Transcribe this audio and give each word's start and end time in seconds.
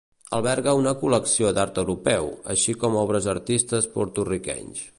Alberga 0.35 0.71
una 0.77 0.93
col·lecció 1.01 1.51
d'art 1.57 1.77
europeu, 1.83 2.31
així 2.55 2.75
com 2.85 2.97
obres 3.03 3.29
d'artistes 3.29 3.89
Porto-riquenys. 3.99 4.83